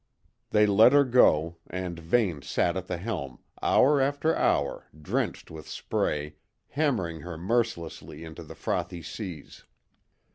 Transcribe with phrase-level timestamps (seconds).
[0.49, 5.67] They let her go, and Vane sat at the helm, hour after hour, drenched with
[5.67, 6.37] spray,
[6.69, 9.63] hammering her mercilessly into the frothy seas.